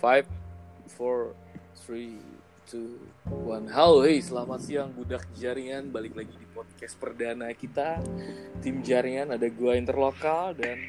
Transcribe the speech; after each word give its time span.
Five, 0.00 0.24
four, 0.96 1.36
three, 1.84 2.16
two, 2.64 2.96
one. 3.28 3.68
Halo, 3.68 4.00
hey, 4.00 4.24
selamat 4.24 4.64
siang 4.64 4.96
budak 4.96 5.28
jaringan. 5.36 5.92
Balik 5.92 6.16
lagi 6.16 6.32
di 6.40 6.48
podcast 6.56 6.96
perdana 6.96 7.52
kita. 7.52 8.00
Tim 8.64 8.80
jaringan 8.80 9.36
ada 9.36 9.44
gua 9.52 9.76
interlokal 9.76 10.56
dan 10.56 10.80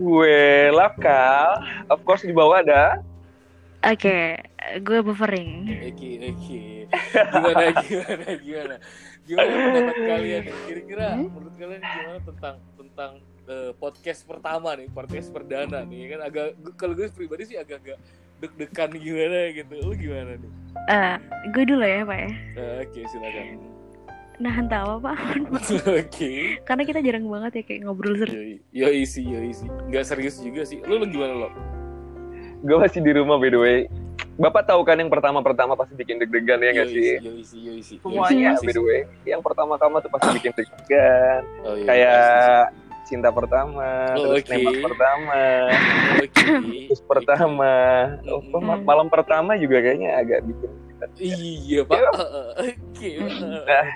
Gue 0.00 0.72
lokal, 0.72 1.60
of 1.92 2.00
course 2.08 2.24
di 2.24 2.32
bawah 2.32 2.64
ada. 2.64 3.04
Oke, 3.84 4.40
gue 4.80 4.98
buffering. 5.04 5.68
Eki, 5.92 6.10
Eki. 6.32 6.62
Gimana, 7.12 7.62
gimana, 7.84 8.26
gimana? 8.40 8.76
Gimana 9.28 9.52
pendapat 9.52 9.96
kalian? 10.08 10.42
Kira-kira 10.66 11.06
menurut 11.20 11.54
kalian 11.60 11.82
gimana 11.84 12.18
tentang 12.24 12.56
tentang 12.80 13.12
eh, 13.46 13.70
podcast 13.76 14.20
pertama 14.24 14.72
nih, 14.74 14.88
podcast 14.88 15.28
perdana 15.28 15.84
nih? 15.84 16.16
Kan 16.16 16.20
agak 16.24 16.46
kalau 16.80 16.96
gue 16.96 17.12
pribadi 17.12 17.52
sih 17.52 17.58
agak-agak 17.60 18.00
deg-degan 18.42 18.90
gimana 18.92 19.38
gitu. 19.52 19.74
Lu 19.80 19.94
gimana 19.94 20.34
nih? 20.34 20.50
Eh, 20.84 21.14
gue 21.48 21.64
dulu 21.64 21.80
ya 21.80 22.02
pak 22.02 22.18
ya. 22.18 22.30
Eh, 22.52 22.74
Oke, 22.82 23.00
silakan. 23.06 23.46
Nahan 24.36 24.66
tawa 24.66 24.98
pak, 24.98 25.14
Oke. 26.02 26.58
karena 26.64 26.82
kita 26.82 26.98
jarang 26.98 27.22
banget 27.24 27.52
ya 27.52 27.64
kayak 27.64 27.80
ngobrol 27.84 28.16
serius. 28.16 28.58
Yoi 28.70 29.06
sih, 29.06 29.22
yoi 29.22 29.54
sih. 29.54 29.70
Nggak 29.86 30.02
serius 30.04 30.42
juga 30.42 30.66
sih. 30.66 30.82
Lu, 30.82 30.98
lu 30.98 31.06
gimana 31.06 31.46
lo? 31.46 31.48
Gue 32.60 32.76
masih 32.76 33.00
di 33.00 33.12
rumah 33.12 33.38
by 33.38 33.48
the 33.48 33.60
way. 33.60 33.78
Bapak 34.32 34.64
tahu 34.64 34.82
kan 34.82 34.96
yang 34.96 35.06
pertama-pertama 35.06 35.76
pasti 35.76 35.94
bikin 35.94 36.18
deg-degan 36.18 36.58
ya 36.58 36.70
nggak 36.72 36.88
sih? 36.88 37.20
Yoi 37.20 37.42
sih, 37.44 37.60
yoi 37.60 37.80
sih. 37.80 37.96
Semuanya 38.00 38.58
by 38.58 38.72
the 38.72 38.82
way. 38.82 39.00
Yang 39.22 39.42
pertama-tama 39.44 40.00
tuh 40.00 40.10
pasti 40.10 40.28
bikin 40.34 40.52
deg-degan. 40.56 41.40
Oh, 41.62 41.74
iya, 41.76 41.86
Kayak 41.86 42.24
cinta 43.04 43.28
pertama, 43.28 44.16
Oh, 44.16 44.32
terus 44.32 44.42
oke. 44.42 44.50
nembak 44.50 44.80
pertama. 44.88 45.40
terus 46.60 47.02
pertama. 47.02 47.72
Mm, 48.20 48.28
Oh, 48.28 48.40
mm. 48.60 48.84
malam 48.84 49.06
pertama 49.08 49.56
juga 49.56 49.80
kayaknya 49.80 50.10
agak 50.18 50.44
bikin 50.44 50.70
Iya, 51.18 51.82
Pak. 51.82 51.98
Oke. 52.62 53.10
Nah. 53.18 53.86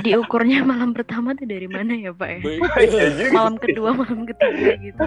Diukurnya 0.00 0.64
malam 0.64 0.96
pertama 0.96 1.36
tuh 1.36 1.44
dari 1.44 1.68
mana 1.68 1.92
ya 1.92 2.08
pak 2.08 2.28
ya? 2.28 2.40
Baik. 2.40 2.60
Iya. 2.88 3.28
Malam 3.36 3.60
kedua, 3.60 3.92
malam 3.92 4.24
ketiga 4.24 4.72
gitu. 4.80 5.04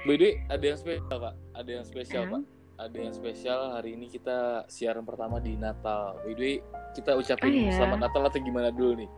By 0.00 0.16
the 0.16 0.24
way, 0.26 0.34
ada 0.46 0.64
yang 0.66 0.76
spesial, 0.76 1.16
Pak. 1.18 1.34
Ada 1.52 1.70
yang 1.72 1.84
spesial, 1.84 2.22
Hmm. 2.24 2.32
Pak. 2.32 2.42
Ada 2.80 2.96
yang 2.96 3.12
spesial 3.12 3.60
hari 3.72 3.90
ini 3.92 4.08
kita 4.08 4.64
siaran 4.66 5.04
pertama 5.04 5.36
di 5.36 5.52
Natal. 5.52 6.20
By 6.20 6.32
the 6.32 6.40
way, 6.40 6.54
kita 6.92 7.12
ucapin 7.12 7.48
Oh, 7.48 7.56
iya. 7.64 7.72
selamat 7.76 7.98
Natal 8.02 8.22
atau 8.24 8.40
gimana 8.40 8.68
dulu 8.68 8.92
nih? 8.96 9.10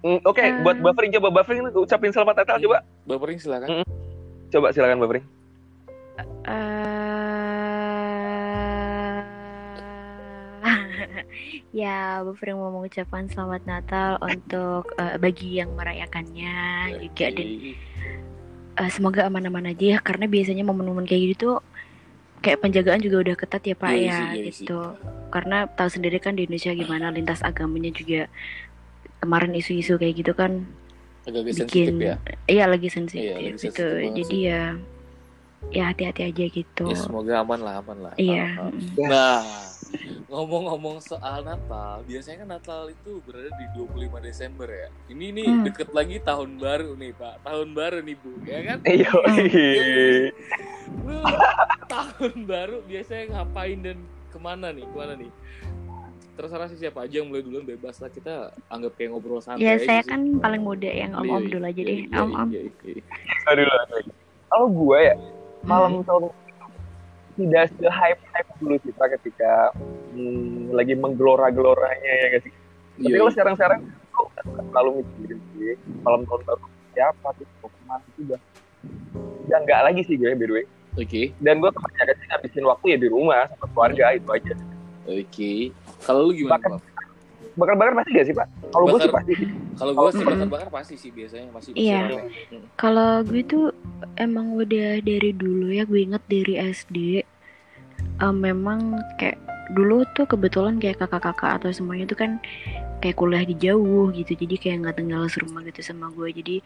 Mm, 0.00 0.20
Oke, 0.24 0.40
Eh. 0.40 0.52
buat 0.60 0.80
buffering 0.80 1.12
coba 1.12 1.28
buffering 1.30 1.64
ucapin 1.70 2.08
selamat 2.08 2.44
Natal 2.44 2.56
coba. 2.56 2.80
Bapak 3.04 3.24
Ring 3.24 3.36
silakan. 3.36 3.84
Coba 4.50 4.74
silakan 4.74 4.98
buffering. 4.98 5.26
Eh, 6.20 7.00
ya, 11.82 12.20
buffering 12.22 12.58
mau 12.58 12.70
mengucapkan 12.74 13.26
selamat 13.30 13.62
Natal 13.64 14.10
untuk 14.20 14.92
eh, 14.98 15.16
bagi 15.16 15.60
yang 15.62 15.72
merayakannya 15.74 16.54
juga 17.00 17.26
dan 17.32 17.46
Oke. 17.46 17.72
eh, 18.76 18.90
semoga 18.90 19.26
aman-aman 19.26 19.70
aja 19.70 19.96
ya 19.96 19.98
karena 20.02 20.26
biasanya 20.26 20.66
momen-momen 20.66 21.06
kayak 21.06 21.22
gitu 21.30 21.34
tuh 21.38 21.56
kayak 22.40 22.60
penjagaan 22.64 23.00
juga 23.04 23.16
udah 23.22 23.34
ketat 23.36 23.62
ya 23.64 23.76
Pak 23.76 23.90
Iya 23.92 24.00
ya 24.00 24.10
sih, 24.10 24.26
iya 24.26 24.42
sih. 24.50 24.64
gitu. 24.64 24.80
Karena 25.30 25.68
tahu 25.68 25.88
sendiri 25.92 26.18
kan 26.18 26.34
di 26.34 26.48
Indonesia 26.48 26.72
gimana 26.72 27.12
lintas 27.12 27.44
agamanya 27.44 27.92
juga 27.92 28.26
kemarin 29.20 29.52
isu-isu 29.52 29.94
kayak 29.94 30.14
gitu 30.24 30.32
kan 30.32 30.64
Sensitif 31.22 31.68
bikin 31.90 31.94
ya. 32.00 32.14
iya 32.46 32.64
lagi 32.64 32.88
sensitif 32.88 33.20
Iya, 33.22 33.34
lagi 33.34 33.44
gitu. 33.46 33.58
sensitif 33.60 33.84
banget 33.84 34.14
Jadi 34.16 34.24
sih. 34.26 34.40
ya 34.46 34.62
ya 35.70 35.82
hati-hati 35.86 36.22
aja 36.24 36.44
gitu. 36.48 36.84
Ya, 36.84 36.96
semoga 36.96 37.32
aman 37.38 37.60
lah, 37.60 37.74
aman 37.78 37.98
lah. 38.00 38.12
Iya. 38.16 38.58
Mm. 38.58 38.96
Nah, 39.04 39.44
ngomong-ngomong 40.26 40.98
soal 40.98 41.42
Natal, 41.42 42.00
biasanya 42.02 42.42
kan 42.42 42.48
Natal 42.50 42.82
itu 42.88 43.20
berada 43.22 43.52
di 43.52 43.66
25 43.76 43.92
Desember 44.18 44.66
ya. 44.66 44.88
Ini 45.06 45.26
nih 45.30 45.46
Hmm. 45.46 45.62
deket 45.62 45.92
lagi 45.92 46.16
tahun 46.18 46.56
baru 46.56 46.96
nih, 46.96 47.12
Pak. 47.12 47.44
Tahun 47.44 47.68
baru 47.70 48.00
nih, 48.00 48.16
Bu, 48.16 48.32
ya 48.42 48.58
kan? 48.64 48.78
Iya. 48.82 49.10
Lu 51.06 51.18
tahun 51.86 52.34
baru 52.44 52.76
biasanya 52.82 53.24
ngapain 53.36 53.78
dan 53.80 53.98
ke 54.28 54.38
mana 54.38 54.70
nih? 54.70 54.86
Ke 54.86 54.96
mana 54.96 55.12
nih? 55.14 55.30
Terserah 56.40 56.66
sih 56.66 56.80
siapa 56.80 57.04
aja 57.04 57.20
yang 57.20 57.28
mulai 57.28 57.44
duluan 57.44 57.68
bebas 57.68 58.00
lah 58.00 58.08
kita 58.08 58.34
anggap 58.66 58.96
kayak 58.96 59.12
ngobrol 59.12 59.44
santai 59.44 59.60
Ya 59.60 59.76
saya 59.76 60.00
sih. 60.00 60.08
kan 60.08 60.40
paling 60.40 60.64
muda 60.64 60.88
yang 60.88 61.12
Iya, 61.12 61.20
om-om 61.20 61.36
iya, 61.38 61.52
dulu 61.52 61.64
aja 61.66 61.76
iya, 61.76 61.84
deh. 61.84 61.98
iya, 62.00 62.16
Om-om. 62.18 62.48
Aduh, 63.46 63.66
aduh. 63.68 64.00
Kalau 64.48 64.66
gue 64.66 64.98
ya 65.04 65.14
malam 65.62 65.92
Hmm. 65.94 66.04
tahun 66.08 66.22
tidak 67.36 67.64
se 67.70 67.86
hype 67.86 68.22
hype 68.26 68.50
dulu 68.56 68.74
sih 68.80 68.92
Pak 68.94 69.08
ketika 69.14 69.68
hmm, 70.10 70.72
lagi 70.72 70.94
menggelora-geloranya 70.94 72.00
ya 72.16 72.26
guys. 72.30 72.44
Tapi 72.44 72.56
Iya, 73.02 73.16
kalau 73.18 73.30
sekarang-sekarang 73.30 73.80
aku 74.10 74.22
terlalu 74.66 74.90
mikirin 74.98 75.38
sih 75.52 75.76
malam 76.00 76.24
tahun 76.24 76.40
baru 76.42 76.64
siapa 76.90 77.28
tuh 77.36 77.46
mau 77.60 77.68
ke 77.68 77.80
mana 77.84 78.04
itu 78.06 78.20
udah 78.26 78.40
udah 79.42 79.58
nggak 79.60 79.80
lagi 79.82 80.00
sih 80.04 80.16
gue 80.16 80.32
by 80.32 80.40
the 80.40 80.54
way. 80.54 80.64
Oke, 80.92 81.36
Dan 81.38 81.60
gue 81.60 81.68
kebanyakan 81.68 82.16
sih 82.16 82.26
ngabisin 82.26 82.64
waktu 82.64 82.86
ya 82.88 82.98
di 82.98 83.08
rumah 83.08 83.44
sama 83.46 83.66
keluarga 83.68 84.04
itu 84.10 84.26
aja. 84.26 84.54
Oke. 85.10 85.52
Kalau 86.00 86.20
lu 86.28 86.32
gimana, 86.32 86.62
Pak? 86.62 86.80
Bakar-bakar 87.58 87.92
pasti 88.00 88.10
gak 88.14 88.26
sih 88.30 88.34
Pak? 88.36 88.46
Kalau 88.70 88.84
gue 88.86 88.98
sih 89.02 89.10
pasti. 89.12 89.32
Kalau 89.74 89.92
gua 89.92 90.10
sih 90.14 90.24
bakar-bakar 90.24 90.68
pasti 90.70 90.94
sih 90.96 91.10
biasanya 91.10 91.50
masih 91.50 91.70
Iya. 91.74 91.98
masih 91.98 92.14
rame. 92.14 92.30
Mm. 92.54 92.64
Kalau 92.78 93.12
gue 93.26 93.42
tuh 93.42 93.66
emang 94.16 94.46
udah 94.54 95.02
dari 95.02 95.30
dulu 95.34 95.66
ya 95.68 95.82
gue 95.84 96.00
inget 96.00 96.22
dari 96.30 96.54
SD 96.56 96.96
em, 98.20 98.36
memang 98.38 99.02
kayak 99.18 99.36
dulu 99.74 100.06
tuh 100.14 100.26
kebetulan 100.26 100.78
kayak 100.78 100.98
kakak-kakak 101.02 101.62
atau 101.62 101.70
semuanya 101.70 102.06
tuh 102.08 102.18
kan 102.18 102.30
kayak 103.00 103.16
kuliah 103.16 103.42
di 103.42 103.56
jauh 103.56 104.08
gitu 104.10 104.32
jadi 104.32 104.54
kayak 104.56 104.76
nggak 104.80 104.96
tinggal 104.96 105.24
serumah 105.26 105.64
gitu 105.64 105.80
sama 105.82 106.08
gue 106.10 106.28
jadi 106.30 106.56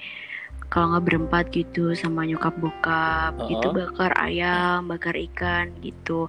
kalau 0.67 0.91
nggak 0.91 1.05
berempat 1.05 1.45
gitu 1.50 1.93
sama 1.93 2.25
nyokap 2.25 2.55
bokap 2.56 3.34
gitu 3.47 3.69
Uh-uh. 3.69 3.87
bakar 3.87 4.11
ayam 4.17 4.87
bakar 4.87 5.15
ikan 5.15 5.71
gitu 5.78 6.27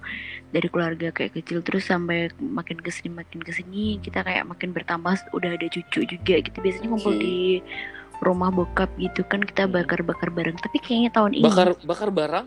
dari 0.48 0.66
keluarga 0.66 1.10
kayak 1.10 1.34
kecil 1.34 1.60
terus 1.60 1.84
sampai 1.84 2.30
makin 2.36 2.78
ke 2.78 2.88
sini 2.88 3.10
makin 3.12 3.38
ke 3.38 3.50
sini 3.50 3.98
kita 3.98 4.22
kayak 4.22 4.44
makin 4.44 4.70
bertambah 4.70 5.14
udah 5.30 5.50
ada 5.52 5.66
cucu 5.66 6.04
juga 6.04 6.34
gitu 6.38 6.58
biasanya 6.58 6.88
ngumpul 6.88 7.12
Oke. 7.12 7.20
di 7.20 7.36
rumah 8.18 8.48
bokap 8.48 8.88
gitu 8.96 9.20
kan 9.22 9.40
kita 9.40 9.66
bakar-bakar 9.66 10.30
bareng 10.30 10.56
tapi 10.56 10.78
kayaknya 10.78 11.10
tahun 11.12 11.32
ini 11.34 11.44
Bakar 11.44 11.68
bakar 11.82 12.08
barang? 12.10 12.46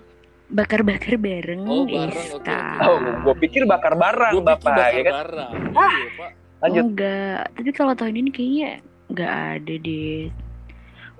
bakar-bakar 0.49 1.13
bareng 1.15 1.61
Oh, 1.61 1.85
bareng, 1.85 2.29
oke. 2.33 2.57
Oh, 2.81 2.97
gue 3.21 3.35
pikir 3.39 3.69
bakar 3.69 3.93
barang 3.93 4.33
Gua 4.33 4.41
pikir 4.41 4.49
Bapak 4.57 4.73
bakar 4.73 4.89
ya 4.89 5.01
kan. 5.03 5.13
barang. 5.21 5.51
Iya, 5.69 6.07
Pak. 6.17 6.31
Lanjut. 6.59 6.83
enggak 6.91 7.39
tapi 7.55 7.69
kalau 7.71 7.93
tahun 7.93 8.19
ini 8.19 8.29
kayaknya 8.29 8.69
nggak 9.09 9.33
ada 9.55 9.73
deh 9.79 10.27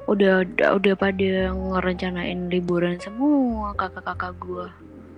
udah 0.05 0.33
udah, 0.41 0.67
udah 0.75 0.93
pada 0.95 1.31
ngerencanain 1.51 2.49
liburan 2.49 2.97
semua 2.97 3.71
kakak-kakak 3.75 4.33
gua 4.37 4.67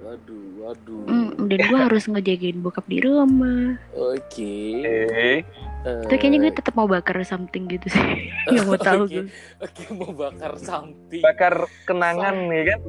Waduh, 0.01 0.43
waduh. 0.65 1.05
Mm, 1.07 1.47
dan 1.47 1.59
gua 1.69 1.79
harus 1.87 2.03
ngejagain 2.05 2.59
bokap 2.59 2.83
di 2.85 2.99
rumah 2.99 3.79
Oke. 3.93 4.83
Eh, 4.83 5.39
Eh, 5.81 5.97
tapi 6.05 6.13
kayaknya 6.13 6.45
gue 6.45 6.53
tetap 6.53 6.77
mau 6.77 6.85
bakar 6.85 7.17
something 7.25 7.65
gitu 7.65 7.89
sih 7.89 8.05
nggak 8.53 8.65
mau 8.69 8.77
tahu 8.77 9.09
Oke. 9.09 9.13
gue 9.17 9.25
Oke, 9.57 9.83
mau 9.89 10.13
bakar 10.13 10.53
something. 10.61 11.21
bakar 11.25 11.53
kenangan 11.89 12.37
nih 12.53 12.63
kan. 12.69 12.79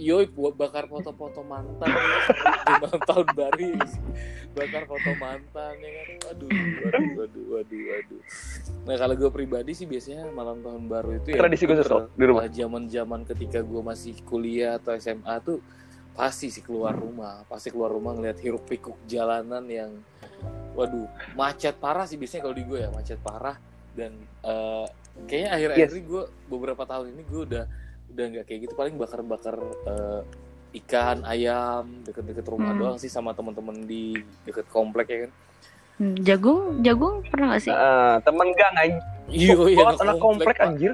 Yoi, 0.00 0.24
buat 0.26 0.56
bakar 0.56 0.88
foto-foto 0.88 1.44
mantan 1.44 1.84
ya, 1.86 2.18
di 2.64 2.72
malam 2.74 3.00
tahun 3.02 3.26
baru 3.30 3.60
ya. 3.60 3.84
Bakar 4.50 4.82
foto 4.84 5.10
mantan 5.14 5.74
ya 5.76 5.90
kan. 5.92 6.08
Waduh 6.24 6.48
waduh 6.48 7.10
waduh 7.14 7.44
waduh 7.52 7.80
waduh. 7.86 8.20
Nah 8.80 8.94
kalau 8.96 9.14
gue 9.14 9.30
pribadi 9.30 9.72
sih 9.72 9.84
biasanya 9.84 10.24
malam 10.30 10.58
tahun 10.58 10.88
baru 10.88 11.10
itu 11.14 11.28
ya 11.30 11.38
Tradisi 11.38 11.64
khusus 11.64 11.84
bener, 11.84 11.92
loh 11.92 12.04
di 12.10 12.24
rumah. 12.24 12.48
zaman 12.48 12.82
zaman 12.88 13.20
ketika 13.24 13.60
gue 13.60 13.82
masih 13.82 14.16
kuliah 14.24 14.80
atau 14.80 14.96
SMA 14.96 15.34
tuh 15.40 15.60
pasti 16.10 16.48
sih 16.48 16.60
keluar 16.60 16.96
rumah. 16.96 17.44
Pasti 17.44 17.68
keluar 17.68 17.92
rumah 17.92 18.16
ngeliat 18.16 18.40
hiruk 18.40 18.64
pikuk 18.64 18.96
jalanan 19.04 19.68
yang 19.68 19.92
waduh 20.72 21.04
macet 21.32 21.76
parah 21.76 22.08
sih 22.08 22.16
biasanya 22.16 22.42
kalau 22.42 22.56
di 22.56 22.64
gue 22.64 22.78
ya 22.78 22.88
macet 22.88 23.20
parah. 23.20 23.60
Dan 23.90 24.16
eh, 24.40 24.86
kayaknya 25.26 25.50
akhir-akhir 25.52 25.84
Yes. 25.84 25.92
ini 25.92 26.02
gue 26.08 26.22
beberapa 26.48 26.82
tahun 26.82 27.12
ini 27.12 27.22
gue 27.22 27.42
udah 27.44 27.64
udah 28.10 28.24
nggak 28.28 28.44
kayak 28.44 28.60
gitu 28.62 28.74
paling 28.74 28.94
bakar-bakar 28.94 29.56
eh, 29.86 30.20
ikan 30.76 31.22
ayam 31.24 32.02
deket-deket 32.02 32.44
rumah 32.44 32.70
Hmm. 32.70 32.80
doang 32.80 32.96
sih 32.96 33.08
sama 33.08 33.30
temen-temen 33.30 33.82
di 33.82 34.14
deket 34.44 34.66
komplek 34.68 35.08
ya 35.08 35.18
kan 35.24 35.32
Hmm, 35.96 36.16
jagung 36.18 36.80
jagung 36.80 37.20
pernah 37.24 37.52
gak 37.52 37.62
sih 37.62 37.68
Ah, 37.70 38.16
temen 38.20 38.48
gang 38.52 38.72
anjir. 38.74 39.02
iya 39.28 39.52
iya 39.68 39.84
Buat 39.84 40.00
anak 40.00 40.16
komplek 40.18 40.56
Pak. 40.56 40.66
anjir. 40.66 40.92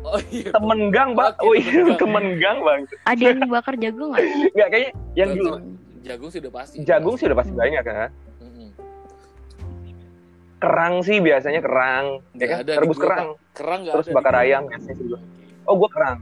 oh 0.00 0.18
iya 0.28 0.50
Temen 0.50 0.80
gang. 0.90 1.10
Oke, 1.12 1.30
Oh 1.38 1.54
temen 1.54 1.62
iya, 1.62 1.70
gang. 1.86 1.94
temen 1.96 2.24
gang, 2.36 2.58
Bang. 2.60 2.80
ada 3.04 3.22
yang 3.22 3.38
bakar 3.46 3.74
jagung 3.76 4.08
gak 4.10 4.24
Enggak 4.50 4.68
kayaknya 4.72 4.90
yang 5.14 5.30
dulu 5.32 5.50
jagung 6.00 6.28
sih 6.28 6.38
udah 6.40 6.52
pasti 6.52 6.76
jagung 6.82 7.14
sih 7.14 7.24
udah 7.24 7.38
pasti 7.38 7.52
Hmm. 7.52 7.60
banyak 7.60 7.82
kan. 7.82 8.10
Kerang 10.58 10.94
sih 11.00 11.22
biasanya 11.22 11.60
kerang, 11.60 12.06
ya 12.28 12.34
Nggak 12.34 12.48
kan? 12.50 12.58
ada 12.58 12.72
Rebus 12.82 12.98
kerang. 12.98 13.28
kerang 13.54 13.78
nggak 13.80 13.94
Terus 13.94 14.06
ada 14.08 14.16
bakar 14.18 14.34
ayam 14.36 14.62
biasanya 14.66 14.94
sih. 14.96 15.06
Oh, 15.62 15.74
gua 15.76 15.86
kerang. 15.86 16.18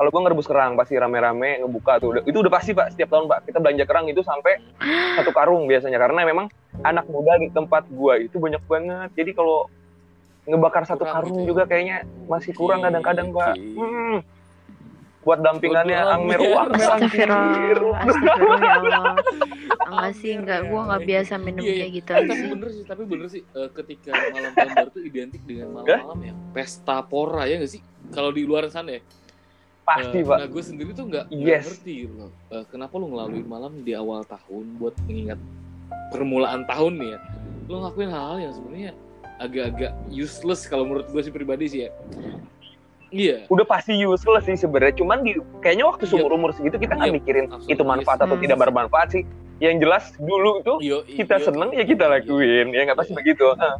Kalau 0.00 0.08
gue 0.08 0.20
ngerebus 0.22 0.48
kerang 0.48 0.72
pasti 0.74 0.96
rame-rame 0.96 1.60
ngebuka 1.60 2.00
tuh. 2.00 2.08
Udah- 2.10 2.24
Itu 2.24 2.40
udah 2.40 2.48
pasti 2.48 2.72
pak 2.72 2.96
setiap 2.96 3.12
tahun 3.12 3.28
pak. 3.28 3.44
Kita 3.44 3.60
belanja 3.60 3.84
kerang 3.84 4.08
itu 4.08 4.24
sampai 4.24 4.56
satu 5.20 5.28
karung 5.30 5.68
biasanya 5.68 6.00
karena 6.00 6.24
memang 6.24 6.48
anak 6.80 7.04
muda 7.04 7.36
di 7.36 7.52
tempat 7.52 7.84
gua 7.86 8.16
itu 8.16 8.32
banyak 8.34 8.64
banget. 8.64 9.12
Jadi 9.12 9.36
kalau 9.36 9.68
ngebakar 10.42 10.88
satu 10.88 11.04
Kurang 11.04 11.14
karung 11.14 11.28
gitu 11.30 11.36
ya? 11.38 11.46
juga 11.46 11.62
kayaknya 11.68 11.96
masih 12.24 12.56
kurang 12.56 12.80
Oke, 12.80 12.86
kadang-kadang 12.88 13.28
pak. 13.28 13.52
oke. 13.52 13.76
Hmm. 13.76 14.18
Buat 15.20 15.38
dampingannya 15.44 15.98
Angmer 16.00 16.40
wah 16.48 16.64
Angmer. 16.64 17.28
Enggak 19.82 20.12
sih, 20.16 20.32
enggak. 20.32 20.60
Gua 20.64 20.80
nggak 20.86 21.02
biasa 21.04 21.32
minum 21.36 21.60
Iya, 21.60 21.68
iya. 21.68 21.76
kayak 21.78 21.92
gitu 21.92 22.10
tapi 22.10 22.30
sih. 22.32 22.48
bener 22.48 22.68
sih, 22.70 22.84
tapi 22.88 23.02
bener 23.04 23.26
sih 23.28 23.42
eh, 23.44 23.68
ketika 23.70 24.10
malam 24.30 24.52
tahun 24.54 24.70
baru 24.72 24.88
tuh 24.90 25.02
identik 25.04 25.42
dengan 25.44 25.66
malam-malam 25.74 26.20
yang 26.24 26.38
pesta 26.52 27.04
pora 27.04 27.44
ya 27.44 27.60
nggak 27.60 27.68
sih? 27.68 27.84
Kalau 28.08 28.32
di 28.32 28.42
luar 28.42 28.64
sana 28.68 28.96
ya. 28.96 29.02
Pasti 29.90 30.18
Eh, 30.18 30.24
pak. 30.24 30.36
Nah 30.38 30.48
gue 30.48 30.62
sendiri 30.62 30.90
tuh 30.92 31.04
nggak 31.04 31.24
Yes. 31.28 31.66
ngerti 31.66 31.92
gitu 32.04 32.14
loh. 32.16 32.30
Eh, 32.48 32.64
kenapa 32.66 32.94
lu 32.94 33.06
ngelaluin 33.08 33.42
malam 33.44 33.72
di 33.80 33.92
awal 33.92 34.22
tahun 34.22 34.78
buat 34.78 34.94
mengingat 35.04 35.38
permulaan 36.08 36.62
tahun 36.64 36.92
nih 36.96 37.08
ya. 37.10 37.18
Lu 37.66 37.74
ngakuin 37.80 38.08
hal-hal 38.08 38.38
yang 38.40 38.54
sebenarnya 38.54 38.92
agak-agak 39.36 39.92
useless 40.08 40.64
kalau 40.64 40.84
menurut 40.84 41.06
gue 41.08 41.20
sih 41.20 41.30
pribadi 41.30 41.64
sih 41.66 41.80
ya. 41.84 41.90
Iya. 43.10 43.36
Udah 43.48 43.66
pasti 43.66 43.98
useless 43.98 44.46
sih 44.46 44.54
sebenarnya. 44.56 44.94
Cuman 44.94 45.26
di 45.26 45.34
kayaknya 45.58 45.82
waktu 45.84 46.06
Iya. 46.06 46.10
seumur 46.14 46.30
umur 46.30 46.50
segitu 46.52 46.78
kita 46.78 46.94
nggak 46.94 47.10
Iya, 47.10 47.16
mikirin 47.16 47.44
absolutely. 47.48 47.74
itu 47.74 47.82
manfaat 47.82 48.18
atau 48.20 48.36
Hmm. 48.38 48.44
tidak 48.46 48.58
bermanfaat 48.60 49.08
sih. 49.10 49.22
Yang 49.58 49.74
jelas 49.84 50.04
dulu 50.16 50.62
tuh 50.62 50.78
Yo, 50.80 51.02
kita 51.04 51.36
yo, 51.36 51.44
seneng 51.44 51.68
ya 51.70 51.84
kita 51.84 52.04
iya. 52.06 52.12
lakuin 52.16 52.66
ya 52.70 52.80
nggak 52.86 52.96
pasti 52.96 53.12
Iya. 53.12 53.18
begitu 53.18 53.44
Heeh. 53.50 53.74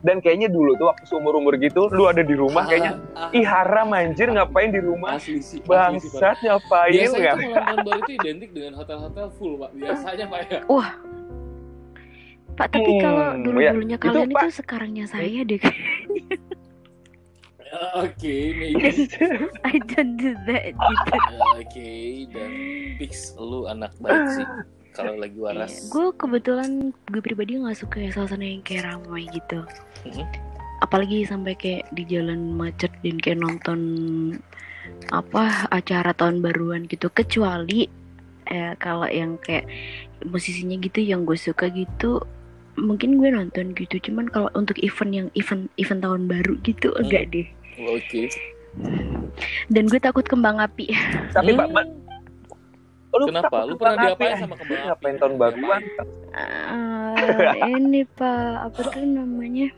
Dan 0.00 0.18
kayaknya 0.18 0.48
dulu 0.48 0.74
tuh 0.74 0.88
waktu 0.88 1.04
seumur 1.04 1.32
umur 1.34 1.56
gitu 1.56 1.88
lu 1.88 2.04
ada 2.04 2.20
di 2.20 2.32
rumah 2.32 2.64
kayaknya 2.64 2.98
Ah, 3.12 3.28
ah, 3.28 3.30
ih 3.32 3.44
haram 3.44 3.92
anjir 3.92 4.28
ngapain 4.28 4.68
di 4.68 4.80
rumah 4.80 5.16
asli 5.16 5.38
sih, 5.38 5.60
asli 5.60 5.60
sih, 5.60 5.60
bangsat 5.64 6.36
ngapain 6.40 6.92
Biasanya 6.92 7.16
nggak 7.16 7.34
itu 7.36 7.48
malam 7.50 7.76
baru 7.80 8.00
itu 8.00 8.12
identik 8.14 8.50
dengan 8.50 8.72
hotel-hotel 8.74 9.26
full, 9.34 9.54
Pak. 9.56 9.70
Biasanya, 9.72 10.24
Pak 10.26 10.40
ya. 10.46 10.60
Pak, 10.64 10.88
tapi 12.56 12.78
Hmm, 12.80 13.00
kalau 13.00 13.20
ya. 13.22 13.36
dulu-dulunya 13.38 13.96
Itu, 13.96 14.04
kalian 14.08 14.28
itu, 14.28 14.36
Pak. 14.36 14.52
sekarangnya 14.54 15.04
saya 15.06 15.40
deh. 15.44 15.60
Oke, 17.98 18.34
maybe. 18.54 19.10
I 19.68 19.76
don't 19.84 20.16
do 20.16 20.32
that. 20.46 20.72
Oke, 21.60 21.90
dan 22.32 22.50
fix 22.96 23.36
lu 23.36 23.66
anak 23.66 23.92
baik 23.98 24.24
sih. 24.32 24.46
Kalau 24.96 25.14
lagi 25.20 25.38
waras. 25.38 25.92
Gue 25.92 26.08
kebetulan 26.16 26.90
gue 27.12 27.20
pribadi 27.20 27.60
nggak 27.60 27.76
suka 27.76 28.00
ya 28.00 28.10
suasana 28.10 28.44
yang 28.44 28.64
kayak 28.64 28.88
ramai 28.88 29.28
gitu. 29.30 29.60
Mhm. 30.08 30.24
Apalagi 30.80 31.24
sampai 31.24 31.56
kayak 31.56 31.88
di 31.92 32.04
jalan 32.08 32.52
macet 32.56 32.92
dan 33.04 33.16
kayak 33.20 33.40
nonton 33.40 33.80
apa 35.12 35.68
acara 35.68 36.16
tahun 36.16 36.40
baruan 36.40 36.88
gitu. 36.88 37.12
Kecuali 37.12 37.88
eh, 38.46 38.72
kalau 38.78 39.10
yang 39.10 39.36
kayak 39.42 39.66
musisinya 40.24 40.78
gitu 40.78 41.02
yang 41.02 41.26
gue 41.26 41.34
suka 41.36 41.66
gitu 41.68 42.22
mungkin 42.76 43.16
gue 43.16 43.32
nonton 43.32 43.72
gitu 43.72 43.96
cuman 43.98 44.28
kalau 44.28 44.52
untuk 44.52 44.76
event 44.84 45.12
yang 45.12 45.28
event 45.32 45.66
event 45.80 46.00
tahun 46.04 46.28
baru 46.28 46.60
gitu 46.60 46.92
Hmm. 46.92 47.08
enggak 47.08 47.24
deh 47.32 47.48
Oke. 47.88 48.28
dan 49.72 49.88
gue 49.88 50.00
takut 50.00 50.24
kembang 50.28 50.60
api 50.60 50.92
tapi 51.32 51.56
Hmm. 51.56 51.72
Lu 53.16 53.26
Kenapa? 53.26 53.56
Lu 53.62 53.74
pernah 53.74 53.96
diapain 54.04 54.36
sama 54.36 54.54
kembang 54.54 54.76
api? 54.76 54.86
ngapain 54.86 55.16
tahun 55.16 55.34
baruan 55.36 55.82
Ah, 56.32 57.16
ini 57.72 58.04
pak. 58.06 58.52
Apa 58.66 58.80
tuh 58.86 59.02
namanya? 59.02 59.68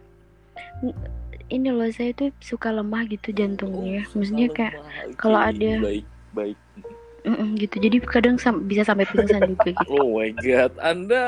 Ini 1.48 1.68
loh 1.68 1.88
saya 1.88 2.12
tuh 2.12 2.28
suka 2.38 2.68
lemah 2.68 3.06
gitu 3.06 3.30
jantungnya. 3.30 4.04
Oh, 4.06 4.18
maksudnya 4.18 4.46
kayak 4.48 4.74
kalau 5.16 5.38
ada- 5.38 5.80
baik, 5.80 6.04
baik. 6.30 6.58
mm-mm, 7.20 7.56
gitu. 7.56 7.76
Jadi 7.78 7.96
kadang 8.02 8.36
sam- 8.36 8.64
bisa 8.64 8.82
sampai 8.82 9.04
pingsan 9.04 9.42
juga 9.48 9.70
gitu. 9.70 9.92
Oh 9.92 10.12
my 10.14 10.30
god, 10.34 10.72
Anda 10.78 11.24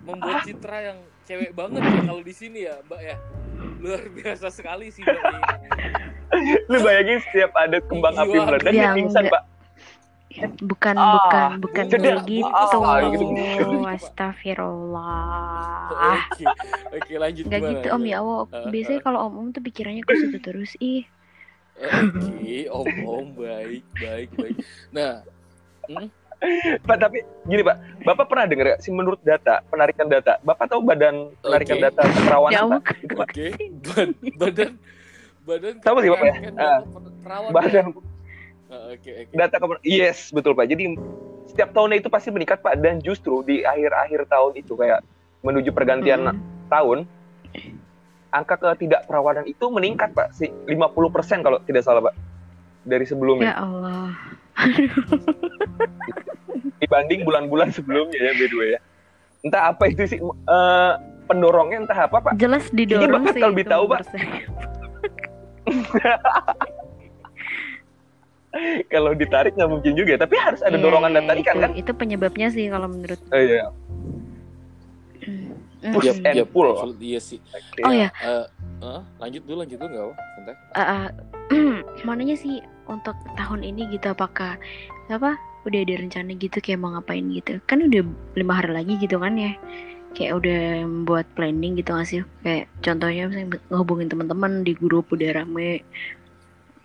membuat 0.00 0.42
citra 0.42 0.78
yang 0.84 0.98
cewek 1.24 1.50
banget 1.52 1.80
ya 1.80 2.00
kalau 2.04 2.20
di 2.20 2.32
sini 2.32 2.58
ya, 2.64 2.76
Mbak 2.82 3.00
ya. 3.00 3.16
Luar 3.80 4.02
biasa 4.10 4.46
sekali 4.48 4.88
sih 4.88 5.02
Mbak 5.02 5.22
lu 6.66 6.82
bayangin 6.82 7.22
setiap 7.22 7.54
ada 7.54 7.78
kembang 7.80 8.10
api 8.12 8.34
meledak 8.36 8.66
dia 8.68 8.90
pingsan 8.90 9.22
enggak. 9.22 9.38
pak 9.38 9.42
bukan 10.60 10.94
Ah, 10.94 11.14
bukan 11.14 11.48
bukan 11.60 11.84
cedera. 11.86 12.22
gitu 12.24 12.46
Ah, 12.76 13.06
gitu. 13.06 13.26
astagfirullah 13.94 15.86
Oke, 16.26 16.44
oke 16.92 17.12
lanjut 17.16 17.44
gitu 17.46 17.88
om 17.88 18.02
ya 18.02 18.18
Allah 18.18 18.42
Ah, 18.48 18.66
biasanya 18.66 19.00
kalau 19.00 19.18
om 19.22 19.34
om 19.36 19.48
tuh 19.48 19.60
pikirannya 19.60 20.02
ke 20.02 20.12
situ 20.16 20.38
terus 20.38 20.74
ih 20.78 21.06
Oke, 21.74 22.66
om 22.68 22.86
om 23.04 23.26
baik, 23.34 23.82
baik, 23.94 24.30
baik. 24.32 24.56
Nah, 24.90 25.26
pak 26.80 26.96
tapi 26.96 27.18
gini 27.44 27.62
pak 27.62 27.76
bapak 28.00 28.26
pernah 28.26 28.46
dengar 28.46 28.78
sih 28.78 28.90
menurut 28.90 29.18
data 29.20 29.58
penarikan 29.64 30.06
data 30.06 30.38
bapak 30.40 30.66
tahu 30.66 30.80
badan 30.80 31.34
penarikan 31.36 31.76
Oke. 31.76 31.84
data 31.84 32.02
kerawanan 32.16 32.54
Ya, 32.54 32.62
pak 32.64 32.82
oke, 33.20 33.46
Bad- 33.84 34.18
badan 34.40 34.70
badan 35.42 35.74
Tahu 35.78 35.96
sih, 35.98 36.08
Bapak 36.08 36.24
ya? 36.24 36.34
Ah. 36.56 36.78
perawat. 37.20 37.50
badan 37.50 37.84
Oke, 38.94 39.10
oke. 39.26 39.32
data 39.34 39.56
yes 39.84 40.30
betul 40.34 40.54
pak. 40.56 40.66
Jadi 40.70 40.96
setiap 41.50 41.70
tahunnya 41.70 42.02
itu 42.02 42.08
pasti 42.10 42.28
meningkat 42.34 42.60
pak. 42.60 42.78
Dan 42.80 42.98
justru 43.04 43.42
di 43.46 43.62
akhir-akhir 43.62 44.26
tahun 44.26 44.52
itu 44.58 44.74
kayak 44.74 45.00
menuju 45.44 45.70
pergantian 45.76 46.34
Mm. 46.34 46.40
tahun 46.72 46.98
angka 48.34 48.56
ketidakperawanan 48.58 49.46
itu 49.46 49.64
meningkat 49.70 50.10
pak. 50.16 50.34
Si 50.34 50.50
50% 50.66 51.44
kalau 51.44 51.58
tidak 51.62 51.82
salah 51.86 52.02
pak. 52.10 52.14
Dari 52.84 53.04
sebelumnya. 53.06 53.54
Ya 53.54 53.56
Allah. 53.62 54.10
Dibanding 56.82 57.24
bulan-bulan 57.24 57.72
sebelumnya 57.72 58.18
ya 58.18 58.32
by 58.36 58.46
the 58.50 58.56
way 58.56 58.68
ya. 58.76 58.80
Entah 59.44 59.62
apa 59.72 59.84
itu 59.92 60.02
sih 60.08 60.20
eh, 60.24 60.92
pendorongnya 61.28 61.84
entah 61.84 62.08
apa 62.08 62.20
pak. 62.20 62.32
Jelas 62.36 62.68
didorong 62.72 63.24
Bapak 63.24 63.32
sih 63.36 63.40
kalau 63.40 63.52
lebih 63.52 63.66
tahu, 63.68 63.84
Pak. 63.88 64.00
kalau 68.92 69.10
ditarik 69.14 69.52
nggak 69.58 69.70
mungkin 69.70 69.92
juga 69.98 70.14
tapi 70.20 70.34
harus 70.38 70.60
ada 70.62 70.76
Iya, 70.78 70.84
dorongan 70.84 71.10
dan 71.14 71.24
iya, 71.24 71.30
tarikan 71.30 71.54
itu, 71.54 71.62
kan 71.62 71.70
itu 71.74 71.92
penyebabnya 71.94 72.48
sih 72.50 72.66
kalau 72.70 72.86
menurut 72.90 73.20
oh, 73.30 73.40
iya. 73.40 73.66
Mm. 75.84 75.92
Push 75.92 76.16
Mm. 76.16 76.24
and 76.24 76.48
pull. 76.48 76.72
Iya 76.96 77.20
sih. 77.20 77.38
Oke. 77.52 77.84
Oh 77.84 77.92
ya, 77.92 78.08
Eh, 78.24 78.46
eh, 78.80 79.00
lanjut 79.20 79.44
dulu, 79.44 79.56
lanjut 79.64 79.76
dulu 79.76 79.88
nggak? 79.92 80.16
Santai. 80.16 80.54
uh, 80.80 81.08
mananya 82.08 82.36
sih 82.40 82.64
untuk 82.88 83.12
tahun 83.36 83.60
ini 83.64 83.92
gitu 83.92 84.12
apakah 84.12 84.56
apa 85.12 85.36
udah 85.64 85.80
ada 85.84 85.94
rencana 86.00 86.32
gitu 86.36 86.60
kayak 86.60 86.80
mau 86.80 86.92
ngapain 86.96 87.24
gitu 87.32 87.60
kan 87.64 87.80
udah 87.80 88.04
lima 88.36 88.52
hari 88.52 88.72
lagi 88.72 88.94
gitu 89.00 89.16
kan 89.16 89.36
ya 89.36 89.52
kayak 90.14 90.32
udah 90.40 90.84
buat 91.08 91.26
planning 91.34 91.76
gitu 91.80 91.90
gak 91.96 92.08
sih 92.08 92.20
kayak 92.44 92.68
contohnya 92.84 93.28
misalnya 93.28 93.58
ngehubungin 93.72 94.08
teman-teman 94.12 94.62
di 94.62 94.72
grup 94.76 95.08
udah 95.10 95.42
rame 95.42 95.82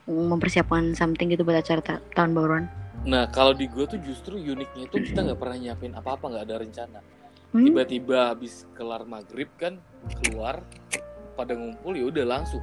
mempersiapkan 0.10 0.98
something 0.98 1.30
gitu 1.30 1.46
buat 1.46 1.62
acara 1.62 1.80
ta- 1.80 2.04
tahun 2.18 2.34
baruan 2.34 2.66
Nah, 3.00 3.32
kalau 3.32 3.56
di 3.56 3.64
gue 3.72 3.88
tuh 3.88 3.96
justru 4.04 4.36
uniknya 4.36 4.84
itu 4.84 5.00
kita 5.00 5.24
nggak 5.24 5.40
pernah 5.40 5.56
nyiapin 5.56 5.96
apa-apa, 5.96 6.36
nggak 6.36 6.44
ada 6.44 6.56
rencana. 6.60 7.00
Hmm? 7.56 7.64
Tiba-tiba 7.64 8.28
habis 8.28 8.68
kelar 8.76 9.08
maghrib 9.08 9.48
kan 9.56 9.80
keluar 10.20 10.68
pada 11.34 11.56
ngumpul 11.56 11.96
ya 11.96 12.12
udah 12.12 12.28
langsung. 12.28 12.60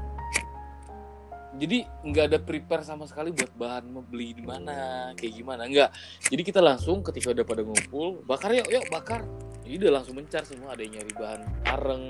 Jadi 1.57 1.89
nggak 2.05 2.25
ada 2.29 2.39
prepare 2.39 2.85
sama 2.85 3.09
sekali 3.09 3.33
buat 3.33 3.49
bahan 3.57 3.89
mau 3.89 4.05
beli 4.05 4.37
di 4.37 4.45
mana, 4.45 5.09
kayak 5.17 5.41
gimana, 5.41 5.65
nggak. 5.65 5.91
Jadi 6.29 6.43
kita 6.45 6.61
langsung 6.61 7.01
ketika 7.01 7.33
udah 7.33 7.45
pada 7.49 7.65
ngumpul, 7.65 8.21
bakar 8.29 8.53
yuk, 8.53 8.69
yuk 8.69 8.85
bakar. 8.93 9.25
Jadi 9.65 9.89
udah 9.89 9.93
langsung 9.97 10.21
mencar 10.21 10.45
semua, 10.45 10.77
ada 10.77 10.85
yang 10.85 11.01
nyari 11.01 11.13
bahan 11.17 11.41
areng. 11.65 12.05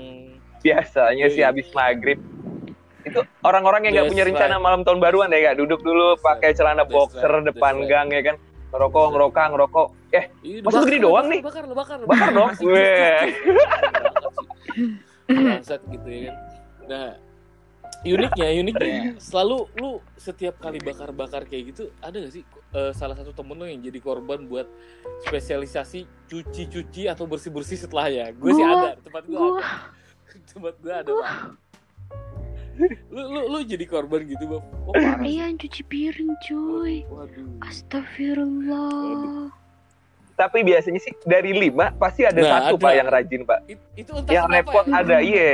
biasanya 0.57 1.29
sih 1.31 1.45
Iya. 1.45 1.53
habis 1.53 1.69
maghrib 1.71 2.17
itu 3.07 3.19
orang-orang 3.41 3.81
yang 3.85 3.93
nggak 3.95 4.09
punya 4.09 4.23
rencana 4.25 4.55
malam 4.57 4.81
tahun 4.81 4.99
baruan 4.99 5.29
ya 5.29 5.39
kak? 5.47 5.55
Duduk 5.57 5.79
dulu 5.81 6.15
pakai 6.17 6.51
celana 6.51 6.81
That's 6.81 6.91
boxer 6.91 7.29
right. 7.31 7.45
depan 7.45 7.73
That's 7.73 7.83
right. 7.83 7.91
gang 7.91 8.07
ya 8.09 8.21
kan? 8.23 8.35
Ngerokok 8.67 9.05
ngerokok 9.09 9.45
ngerokok. 9.49 9.87
Eh 10.09 10.25
Ih, 10.41 10.59
Masa 10.59 10.83
segini 10.83 10.99
doang 10.99 11.27
nih? 11.27 11.39
Bakar, 11.39 11.63
lu 11.63 11.75
bakar, 11.75 11.97
lu 11.97 12.05
bakar. 12.05 12.29
Dong. 12.31 12.49
Masih 12.51 12.67
Weh. 12.67 13.27
bangsat 15.27 15.81
gitu 15.85 16.07
ya 16.07 16.21
kan? 16.27 16.35
Nah 16.87 17.09
uniknya 18.05 18.47
uniknya 18.55 19.17
selalu 19.17 19.67
lu 19.75 19.99
setiap 20.15 20.61
kali 20.61 20.77
bakar-bakar 20.79 21.43
kayak 21.43 21.73
gitu 21.73 21.89
ada 21.99 22.15
gak 22.15 22.31
sih 22.31 22.43
eh, 22.71 22.91
salah 22.93 23.17
satu 23.17 23.33
temen 23.33 23.57
lu 23.57 23.65
yang 23.65 23.81
jadi 23.81 23.99
korban 23.99 24.45
buat 24.45 24.69
spesialisasi 25.25 26.05
cuci-cuci 26.29 27.09
atau 27.09 27.25
bersih-bersih 27.25 27.75
setelahnya? 27.77 28.31
Gue 28.33 28.53
sih 28.53 28.61
Gua- 28.61 28.75
ada 28.77 28.89
tempat 29.01 29.23
gue 29.25 29.35
gua- 29.35 29.57
ada. 29.57 29.67
tempat 30.53 30.73
gue 30.77 30.93
ada 30.93 31.11
Pak. 31.11 31.31
Lu, 33.07 33.23
lu 33.23 33.41
lu 33.47 33.59
jadi 33.61 33.85
korban 33.85 34.21
gitu 34.23 34.43
bang 34.47 34.63
oh 34.85 34.93
sih. 34.93 35.25
iya 35.25 35.43
yang 35.45 35.57
cuci 35.57 35.81
piring 35.83 36.31
cuy 36.41 36.95
waduh 37.07 37.47
astagfirullah 37.63 39.49
tapi 40.33 40.61
biasanya 40.61 41.01
sih 41.01 41.13
dari 41.23 41.49
lima 41.51 41.89
pasti 41.93 42.21
ada 42.21 42.37
Nah, 42.37 42.49
satu 42.69 42.77
ada. 42.77 42.83
pak 42.83 42.93
yang 42.93 43.07
rajin 43.09 43.41
pak 43.43 43.59
It- 43.65 43.87
itu 43.97 44.11
entah 44.13 44.31
yang 44.31 44.45
kenapa 44.45 44.69
repot 44.69 44.85
ya. 44.85 44.93
ada 44.95 45.17
iya 45.19 45.49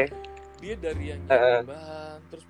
dia 0.59 0.75
dari 0.75 1.03
yang 1.09 1.19
nyari 1.23 1.63
bahan 1.65 2.19
terus 2.27 2.45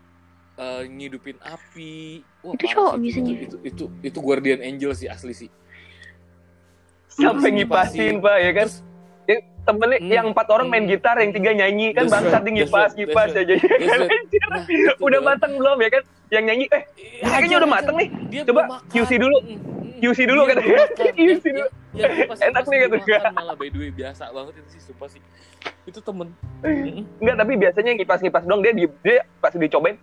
eh, 0.53 0.81
ngidupin 0.85 1.37
api. 1.41 2.21
Wah, 2.45 2.53
Itu 2.53 2.61
parah 2.63 2.73
cowok 2.77 2.93
sih, 3.01 3.09
itu, 3.09 3.31
itu, 3.33 3.57
itu, 3.65 3.83
itu 4.05 4.19
guardian 4.21 4.61
angel 4.61 4.93
sih 4.93 5.09
asli 5.09 5.33
sih. 5.33 5.49
Sampai 7.09 7.49
ngipasin, 7.51 8.21
Pak, 8.21 8.37
ya 8.37 8.51
kan? 8.53 8.67
Terus, 8.69 8.77
Yang 9.23 9.39
temennya 9.63 9.97
Hmm. 9.97 10.11
yang 10.11 10.25
empat 10.29 10.47
orang 10.49 10.67
main 10.67 10.83
Hmm. 10.83 10.91
gitar, 10.91 11.15
yang 11.15 11.31
tiga 11.31 11.51
nyanyi 11.51 11.87
kan 11.91 12.05
bangsat 12.05 12.41
right, 12.41 12.51
ngipas 12.53 12.91
that's 12.91 13.39
aja. 13.39 13.55
ya 13.55 13.87
kan? 13.89 13.99
Nah, 14.51 14.63
Udah 14.99 15.17
kan. 15.17 15.27
mateng 15.29 15.51
belum 15.55 15.77
ya 15.79 15.89
kan? 15.89 16.03
Yang 16.29 16.43
nyanyi 16.43 16.65
eh 16.67 16.81
Iya, 17.15 17.27
kayaknya 17.31 17.57
udah 17.57 17.71
mateng 17.71 17.95
nih. 17.95 18.09
Dia 18.27 18.41
Coba. 18.43 18.61
QC 18.89 19.11
dulu. 19.15 19.37
Mm, 19.39 19.47
mm. 19.47 19.91
QC 20.01 20.19
dulu 20.25 20.41
belum 20.43 20.57
makan. 20.75 21.13
QC 21.15 21.45
Ya, 21.45 21.53
dulu. 21.53 21.67
ya, 21.93 22.05
ya, 22.05 22.25
pas- 22.25 22.41
Enak 22.41 22.53
pas 22.57 22.67
nih 22.67 22.77
kata 22.81 22.95
gue. 22.97 23.15
makan 23.15 23.33
malah 23.33 23.55
by 23.55 23.67
the 23.67 23.77
way 23.77 23.89
biasa 23.89 24.23
banget 24.27 24.53
itu 24.57 24.69
sih 24.69 24.81
sumpah 24.83 25.07
sih. 25.07 25.21
Itu 25.85 25.99
temen. 26.01 26.27
Mm, 26.59 27.07
Enggak, 27.19 27.35
tapi 27.37 27.51
biasanya 27.55 27.91
ngipas-ngipas 27.93 28.43
dong 28.43 28.59
dia 28.59 28.73
di 28.73 28.83
dia 28.99 29.23
pas 29.37 29.53
dicobain 29.53 29.95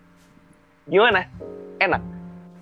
gimana? 0.83 1.29
Enak. 1.77 2.01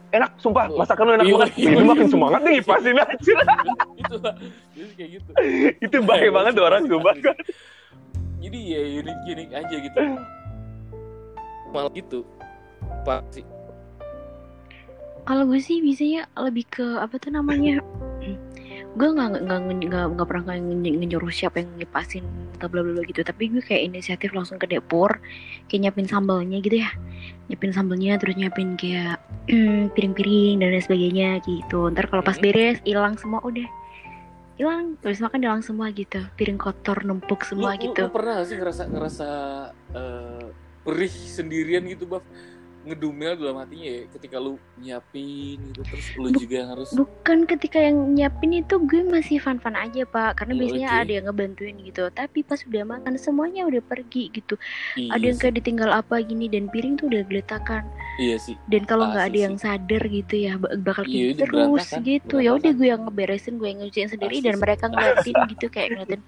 Enak, 0.10 0.32
sumpah. 0.36 0.66
Oh. 0.68 0.82
Masakan 0.82 1.04
lu 1.06 1.12
enak 1.14 1.24
Iya, 1.24 1.34
banget. 1.38 1.50
iya, 1.54 1.70
Ini 1.70 1.78
iya. 1.78 1.86
makin 1.86 2.08
semangat 2.10 2.40
nih 2.42 2.52
ngipasin 2.58 2.98
aja. 2.98 3.14
itu 4.10 4.18
lah. 4.18 4.36
Jadi 4.74 4.92
kayak 4.98 5.10
gitu. 5.14 5.30
Itu 5.86 5.98
baik 6.02 6.30
banget 6.34 6.52
tuh 6.58 6.66
orang 6.66 6.84
sumpah. 6.90 7.16
Jadi 8.40 8.60
ya 8.66 8.82
unik-unik 9.06 9.50
aja 9.54 9.76
gitu. 9.78 10.00
Malah 11.70 11.92
gitu. 11.94 12.20
Pak 13.06 13.22
sih. 13.30 13.46
Kalau 15.24 15.46
gue 15.46 15.62
sih 15.62 15.78
biasanya 15.78 16.26
lebih 16.42 16.66
ke 16.66 16.98
apa 16.98 17.22
tuh 17.22 17.30
namanya? 17.30 17.78
gue 18.90 19.06
nggak 19.06 19.46
nggak 19.46 19.60
nggak 19.86 20.06
nggak 20.18 20.28
pernah 20.28 20.58
nge- 20.58 20.82
nge- 20.82 21.10
nyuruh 21.14 21.30
siapa 21.30 21.62
yang 21.62 21.70
ngipasin 21.78 22.26
atau 22.58 22.68
bla 22.68 22.82
bla 22.82 22.98
bla 22.98 23.06
gitu 23.06 23.22
tapi 23.22 23.48
gue 23.48 23.62
kayak 23.62 23.86
inisiatif 23.86 24.34
langsung 24.34 24.58
ke 24.58 24.66
dapur 24.66 25.22
kayak 25.70 25.88
nyiapin 25.88 26.10
sambalnya 26.10 26.58
gitu 26.58 26.82
ya 26.82 26.90
nyiapin 27.48 27.70
sambalnya 27.70 28.18
terus 28.18 28.34
nyiapin 28.34 28.74
kayak 28.76 29.22
piring-piring 29.96 30.58
dan 30.60 30.74
lain 30.74 30.82
sebagainya 30.84 31.30
gitu 31.46 31.86
ntar 31.94 32.10
kalau 32.10 32.26
pas 32.26 32.36
Mhm. 32.36 32.44
beres 32.44 32.78
hilang 32.82 33.14
semua 33.16 33.40
udah 33.46 33.70
hilang 34.60 35.00
terus 35.00 35.24
makan 35.24 35.40
hilang 35.40 35.64
semua 35.64 35.88
gitu 35.96 36.20
piring 36.36 36.60
kotor 36.60 37.00
numpuk 37.08 37.48
semua 37.48 37.80
lu, 37.80 37.90
gitu 37.90 38.04
Lu, 38.04 38.12
lu 38.12 38.14
pernah 38.14 38.44
gak 38.44 38.48
sih 38.52 38.58
ngerasa 38.60 38.84
ngerasa 38.92 39.28
eh, 39.96 40.46
perih 40.84 41.14
sendirian 41.14 41.84
gitu, 41.88 42.04
Baf? 42.08 42.24
Ngedumel 42.90 43.34
dalam 43.36 43.56
hatinya 43.56 43.86
ya 43.88 44.02
ketika 44.10 44.36
lu 44.36 44.58
nyiapin 44.76 45.62
gitu 45.64 45.82
terus 45.84 46.06
lu 46.16 46.28
Bu- 46.28 46.40
juga 46.40 46.56
yang 46.58 46.70
harus 46.72 46.90
Bukan 46.92 47.46
ketika 47.46 47.78
yang 47.78 47.98
nyiapin 48.12 48.52
itu 48.56 48.76
gue 48.82 49.02
masih 49.04 49.38
fun-fun 49.38 49.74
aja 49.74 50.04
pak 50.04 50.36
Karena 50.36 50.52
Oh, 50.52 50.60
biasanya 50.60 50.90
oke. 50.90 51.00
ada 51.00 51.12
yang 51.12 51.26
ngebantuin 51.26 51.76
gitu 51.80 52.04
Tapi 52.10 52.40
pas 52.42 52.58
udah 52.60 52.84
makan 52.88 53.14
semuanya 53.16 53.62
udah 53.64 53.80
pergi 53.80 54.24
gitu 54.32 54.58
Iya 54.96 55.10
Ada 55.12 55.24
yang 55.24 55.36
sih. 55.36 55.44
kayak 55.44 55.56
ditinggal 55.58 55.90
apa 55.92 56.16
gini 56.20 56.46
dan 56.46 56.66
piring 56.66 56.96
tuh 56.96 57.08
udah 57.08 57.22
geletakan 57.24 57.84
Iya 58.18 58.36
sih. 58.38 58.56
Dan 58.66 58.84
kalau 58.84 59.08
nggak 59.08 59.24
Asli 59.24 59.32
ada 59.32 59.40
yang 59.42 59.56
sih. 59.56 59.64
sadar 59.64 60.04
gitu 60.04 60.36
ya 60.36 60.54
bak- 60.56 60.76
bakal 60.82 61.04
Iya, 61.06 61.32
terus 61.38 61.88
gitu 62.02 62.36
ya 62.38 62.52
udah 62.52 62.72
gue 62.72 62.88
yang 62.88 63.06
ngeberesin 63.06 63.56
gue 63.56 63.68
yang 63.68 63.80
nyuciin 63.80 64.10
sendiri 64.10 64.36
Asli 64.36 64.44
dan 64.44 64.56
sih. 64.56 64.62
mereka 64.62 64.86
ngeliatin 64.88 65.36
gitu 65.54 65.66
kayak 65.68 65.90
ngeliatin 65.94 66.22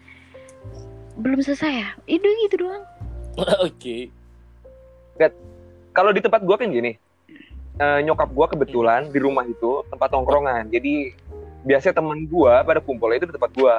belum 1.13 1.39
selesai 1.39 1.73
ya 1.73 1.87
itu 2.07 2.23
gitu 2.45 2.55
doang 2.61 2.85
Oke. 3.65 4.07
Kalau 5.91 6.11
di 6.11 6.19
tempat 6.19 6.41
gua 6.43 6.55
kan 6.55 6.71
gini. 6.71 6.95
eh, 7.81 7.99
nyokap 8.05 8.29
gua 8.29 8.45
kebetulan 8.45 9.09
di 9.09 9.17
rumah 9.17 9.41
itu 9.43 9.81
tempat 9.89 10.13
tongkrongan. 10.13 10.69
Jadi 10.69 11.17
biasanya 11.65 11.97
temen 11.97 12.29
gua 12.29 12.61
pada 12.61 12.77
kumpulnya 12.77 13.23
itu 13.23 13.27
di 13.31 13.33
tempat 13.33 13.51
gua. 13.57 13.75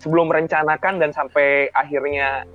Sebelum 0.00 0.32
merencanakan 0.32 0.96
dan 0.96 1.12
sampai 1.12 1.68
akhirnya 1.76 2.48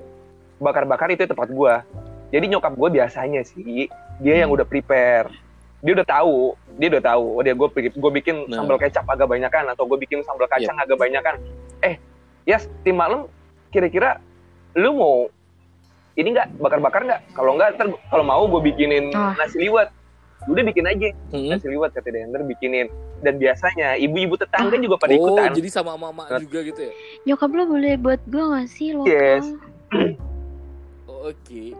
bakar-bakar 0.57 1.13
itu 1.13 1.27
di 1.27 1.31
tempat 1.31 1.49
gua. 1.53 1.85
Jadi 2.33 2.45
nyokap 2.49 2.73
gua 2.73 2.89
biasanya 2.89 3.45
sih 3.45 3.85
dia 4.17 4.35
yang 4.41 4.49
udah 4.49 4.65
prepare. 4.65 5.29
Dia 5.85 5.93
udah 5.93 6.07
tahu, 6.07 6.57
dia 6.81 6.87
udah 6.89 7.03
tahu. 7.05 7.25
Oh 7.37 7.41
dia 7.45 7.53
gue 7.53 7.67
gue 7.93 8.11
bikin 8.17 8.49
Nah. 8.49 8.57
sambal 8.57 8.81
kecap 8.81 9.05
agak 9.05 9.29
banyakan 9.29 9.69
atau 9.69 9.85
gue 9.85 10.01
bikin 10.01 10.25
sambal 10.25 10.49
kacang 10.49 10.73
agak 10.81 10.97
banyakan. 10.97 11.37
Eh, 11.85 12.01
Yas, 12.49 12.65
tim 12.81 12.97
malam 12.97 13.29
kira-kira 13.69 14.17
lu 14.73 14.97
mau 14.97 15.29
ini 16.15 16.27
nggak 16.31 16.47
bakar-bakar 16.57 17.01
nggak? 17.03 17.21
Kalau 17.31 17.51
nggak, 17.53 17.69
ntar 17.75 17.87
kalau 18.05 18.23
mau 18.23 18.43
gue 18.45 18.61
bikinin 18.65 19.11
Ah. 19.11 19.35
nasi 19.35 19.59
liwet. 19.59 19.91
Udah 20.45 20.63
bikin 20.63 20.85
aja 20.85 21.09
Hmm? 21.29 21.49
nasi 21.49 21.65
liwet 21.65 21.91
kata 21.91 22.07
dia, 22.07 22.23
ntar 22.25 22.41
bikinin. 22.41 22.87
Dan 23.17 23.35
biasanya 23.35 23.95
ibu-ibu 23.95 24.35
tetangga 24.35 24.71
Ah. 24.71 24.79
juga 24.79 24.95
pada 24.97 25.11
Oh, 25.11 25.19
ikutan. 25.27 25.49
jadi 25.51 25.69
sama 25.69 25.95
mama 25.95 26.27
juga 26.37 26.59
gitu 26.61 26.79
ya? 26.81 26.91
Nyokap 27.25 27.49
lo 27.49 27.63
boleh 27.65 27.93
buat 27.97 28.21
gue 28.25 28.43
gak 28.45 28.67
sih 28.67 28.89
lokal 28.91 29.09
Yes. 29.09 29.45
Oh, 31.05 31.27
Oke. 31.27 31.73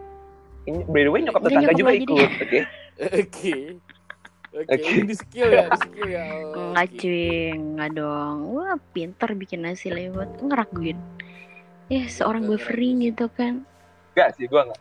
Ini, 0.64 0.82
by 0.84 1.00
the 1.00 1.10
way 1.10 1.20
nyokap 1.22 1.38
Udah, 1.38 1.48
tetangga 1.48 1.62
nyokap 1.64 1.78
juga 1.78 1.86
lo 1.86 1.96
ikut, 1.96 2.30
oke? 2.36 2.60
Oke. 3.22 3.54
Oke, 4.56 4.72
Oke. 4.72 4.88
ini 4.88 5.04
di 5.04 5.14
skill 5.14 5.48
ya, 5.48 5.64
di 5.68 5.78
skill 5.78 6.08
ya. 6.08 6.24
Oh, 6.48 6.72
Enggak 6.72 6.88
oke. 6.88 6.96
cuy, 6.98 7.28
enggak 7.52 7.90
dong. 7.92 8.36
Wah 8.50 8.74
pinter 8.90 9.30
bikin 9.32 9.60
nasi 9.62 9.88
lewat, 9.88 10.40
ngeraguin. 10.40 10.98
Ya 11.86 12.02
seorang 12.08 12.42
Enggak 12.42 12.56
buffering 12.58 12.96
ngeraguin. 12.98 13.08
gitu 13.12 13.26
kan. 13.30 13.54
Enggak 14.16 14.32
sih, 14.32 14.48
gue 14.48 14.56
nggak. 14.56 14.80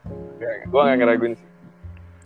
Gue 0.72 0.80
nggak 0.80 0.96
ngeraguin 0.96 1.34
sih. 1.36 1.48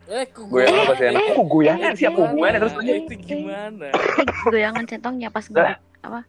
Eh, 0.09 0.25
kok 0.25 0.45
Gue 0.45 0.61
yang 0.61 0.77
apa 0.79 0.93
sih 0.93 1.05
enak? 1.05 1.21
eh, 1.21 1.29
Kok 1.33 1.45
goyangan 1.45 1.91
sih 1.93 2.05
apa 2.05 2.13
eh, 2.13 2.21
hubungannya 2.21 2.59
terus 2.59 2.73
lanjut? 2.77 2.95
Itu 3.01 3.15
gimana? 3.17 3.85
Eh, 3.89 4.25
goyangan 4.45 4.83
centongnya 4.85 5.29
pas 5.29 5.45
gue 5.45 5.69
apa 5.99 6.19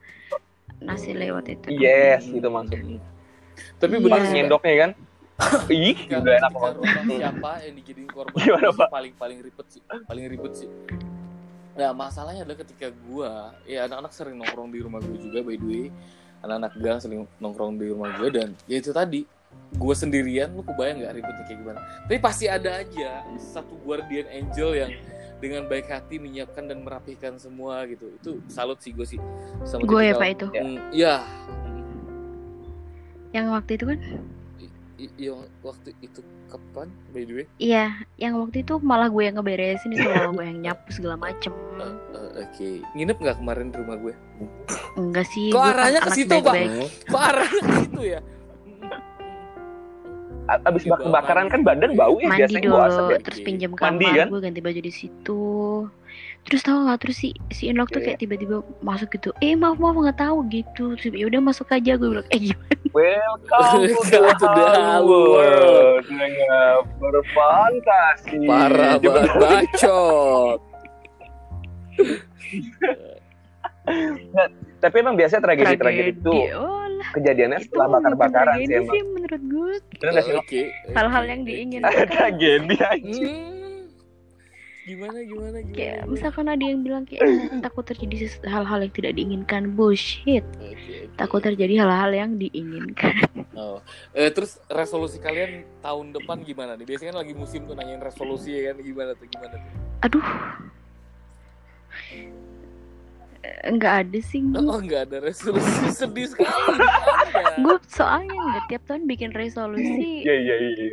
nasi 0.81 1.11
lewat 1.13 1.45
itu. 1.49 1.67
Yes, 1.71 2.25
itu 2.27 2.45
maksudnya. 2.45 2.97
Tapi 3.77 3.95
Iya. 3.95 4.05
benar 4.05 4.21
sih, 4.23 4.33
nyendoknya 4.35 4.75
kan. 4.79 4.91
Ih, 5.69 5.97
udah 6.09 6.33
enak 6.35 6.51
banget. 6.51 6.75
Hmm. 6.81 7.11
siapa 7.11 7.51
yang 7.61 7.75
dijadiin 7.77 8.09
korban 8.09 8.37
Gimana, 8.37 8.69
Pak? 8.73 8.89
paling 8.91 9.13
paling 9.17 9.39
ribet 9.41 9.67
sih 9.71 9.81
paling 10.05 10.25
ribet 10.29 10.53
sih 10.55 10.69
nah 11.73 11.93
masalahnya 11.93 12.45
adalah 12.45 12.61
ketika 12.61 12.93
gua 13.05 13.57
ya 13.65 13.89
anak-anak 13.89 14.13
sering 14.13 14.37
nongkrong 14.37 14.69
di 14.69 14.85
rumah 14.85 15.01
gue 15.01 15.17
juga 15.17 15.41
by 15.41 15.57
the 15.57 15.65
way 15.65 15.85
anak-anak 16.41 16.73
gang 16.77 16.99
sering 17.01 17.21
nongkrong 17.41 17.81
di 17.81 17.89
rumah 17.89 18.13
gue 18.15 18.29
dan 18.31 18.49
ya 18.69 18.77
itu 18.77 18.93
tadi 18.93 19.25
gue 19.71 19.95
sendirian 19.95 20.51
lu 20.51 20.67
kebayang 20.67 21.03
nggak 21.03 21.15
ribetnya 21.15 21.45
kayak 21.47 21.59
gimana 21.63 21.81
tapi 22.05 22.19
pasti 22.19 22.45
ada 22.51 22.83
aja 22.83 23.23
satu 23.39 23.79
guardian 23.87 24.27
angel 24.29 24.75
yang 24.75 24.91
dengan 25.41 25.65
baik 25.67 25.89
hati 25.89 26.21
menyiapkan 26.21 26.69
dan 26.69 26.85
merapihkan 26.85 27.41
semua 27.41 27.89
gitu 27.89 28.13
itu 28.13 28.31
salut 28.47 28.77
sih 28.85 28.93
gue 28.93 29.09
sih 29.09 29.21
sama 29.65 29.89
Gue 29.89 30.13
ya 30.13 30.15
pak 30.15 30.29
itu. 30.37 30.47
Ya. 30.53 30.63
Hmm, 30.63 30.79
ya 30.93 31.15
Yang 33.33 33.47
waktu 33.57 33.71
itu 33.81 33.85
kan? 33.89 33.99
Iya 35.01 35.33
waktu 35.65 35.97
itu 36.05 36.21
kapan 36.53 36.93
by 37.17 37.25
the 37.25 37.33
way 37.41 37.47
Iya, 37.57 38.05
yang 38.21 38.37
waktu 38.37 38.61
itu 38.61 38.77
malah 38.85 39.09
gue 39.09 39.23
yang 39.25 39.41
ngeberesin 39.41 39.97
itu 39.97 40.05
malah 40.05 40.29
gue 40.29 40.45
yang 40.45 40.61
nyapu 40.69 40.93
segala 40.93 41.17
macem. 41.17 41.57
Eh, 41.81 41.89
eh, 41.89 42.45
Oke, 42.45 42.69
nginep 42.93 43.17
nggak 43.17 43.37
kemarin 43.41 43.73
di 43.73 43.77
rumah 43.81 43.97
gue? 43.97 44.13
Enggak 45.01 45.25
sih. 45.33 45.49
Kok 45.49 45.57
gue 45.57 45.73
arahnya 45.73 46.01
ke 46.05 46.11
situ, 46.13 46.37
Pak? 46.37 46.55
Kok 47.09 47.23
arahnya 47.33 47.61
ke 47.65 47.75
situ 47.81 48.01
ya? 48.13 48.21
Abis 50.61 50.83
Iya, 50.83 50.91
bakar-bakaran 50.93 51.45
Bang. 51.45 51.53
kan 51.53 51.61
badan 51.63 51.91
bau 51.95 52.17
ya 52.17 52.27
Mandi 52.27 52.41
biasanya 52.43 52.69
bau 52.69 52.83
asap 52.83 52.99
dulu, 53.01 53.11
ya. 53.11 53.19
terus 53.23 53.41
pinjam 53.41 53.71
Mandi, 53.73 54.05
kamar, 54.05 54.17
kan? 54.17 54.27
gue 54.29 54.41
ganti 54.41 54.61
baju 54.61 54.81
di 54.81 54.93
situ. 54.93 55.43
Terus 56.41 56.63
tahu 56.63 56.79
nggak 56.83 56.99
terus 56.99 57.17
si 57.17 57.29
si 57.51 57.69
Inlock 57.69 57.91
tuh 57.91 58.01
kayak 58.01 58.19
tiba-tiba 58.19 58.57
masuk 58.81 59.13
gitu. 59.13 59.31
Eh 59.39 59.53
maaf 59.53 59.77
maaf 59.77 59.95
nggak 59.95 60.19
tahu 60.19 60.43
gitu. 60.49 60.97
Terus 60.97 61.13
ya 61.13 61.29
udah 61.29 61.41
masuk 61.41 61.69
aja 61.69 61.95
gue 61.95 62.09
bilang 62.09 62.27
eh 62.27 62.41
gimana? 62.43 62.75
Welcome 62.97 63.87
to 64.35 64.49
the 64.49 64.73
world. 65.05 66.03
dengan 66.03 66.81
berfantasi. 66.97 68.37
Parah 68.43 68.97
Coba- 68.97 69.29
banget, 69.29 69.31
bacot. 69.37 70.59
Tapi 74.81 74.97
emang 74.97 75.13
biasanya 75.13 75.43
tragedi-tragedi 75.43 76.13
itu 76.15 76.33
Oh 76.55 76.80
lah, 77.01 77.11
kejadiannya 77.17 77.59
itu 77.59 77.67
setelah 77.67 77.87
bakar-bakaran 77.97 78.55
sih 78.61 78.77
emang. 78.77 78.93
sih 78.93 79.03
menurut 79.09 79.43
gue. 79.43 79.73
Bener 79.97 80.11
nggak 80.13 80.25
sih? 80.25 80.35
Nok? 80.37 80.43
Oke. 80.45 80.63
Hal-hal 80.93 81.23
oke, 81.25 81.31
yang 81.33 81.41
diinginkan. 81.43 82.07
tragedi 82.07 82.77
aja. 82.77 83.25
Hmm. 83.25 83.59
Gimana 84.81 85.19
gimana 85.23 85.59
gimana? 85.63 85.77
Kayak 85.77 85.99
misalkan 86.11 86.47
ada 86.51 86.65
yang 86.67 86.81
bilang 86.83 87.07
kayak 87.07 87.23
"Eh, 87.23 87.37
takut 87.65 87.85
terjadi 87.87 88.27
hal-hal 88.45 88.79
yang 88.83 88.93
tidak 88.93 89.13
diinginkan. 89.15 89.63
Bullshit. 89.73 90.43
Oke, 90.59 90.75
oke. 90.75 90.97
Takut 91.15 91.41
terjadi 91.41 91.75
hal-hal 91.87 92.11
yang 92.13 92.31
diinginkan. 92.37 93.15
Oh. 93.61 93.77
Eh, 94.17 94.33
terus 94.33 94.57
resolusi 94.73 95.21
kalian 95.21 95.69
tahun 95.85 96.17
depan 96.17 96.41
gimana 96.49 96.81
nih? 96.81 96.89
Biasanya 96.89 97.13
kan 97.13 97.19
lagi 97.29 97.35
musim 97.37 97.69
tuh 97.69 97.77
nanyain 97.77 98.01
resolusi 98.01 98.57
ya 98.57 98.73
kan 98.73 98.81
gimana 98.81 99.13
tuh 99.13 99.29
gimana 99.29 99.53
tuh? 99.53 99.71
Aduh. 100.01 100.27
Enggak 103.65 104.05
ada 104.05 104.19
sih 104.21 104.45
gue. 104.45 104.61
Oh 104.61 104.77
enggak 104.77 105.09
ada 105.09 105.25
resolusi 105.25 105.89
sedih 106.01 106.29
sekali. 106.29 106.53
Nggak. 106.77 107.55
Gue 107.65 107.77
soalnya 107.89 108.37
nggak 108.37 108.65
tiap 108.69 108.83
tahun 108.85 109.03
bikin 109.09 109.31
resolusi 109.33 110.29
Iya 110.29 110.35
iya 110.37 110.55
iya. 110.61 110.87